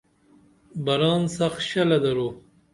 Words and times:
بران 0.85 1.21
سخ 1.35 1.53
شلہ 1.67 1.97
درو 2.03 2.29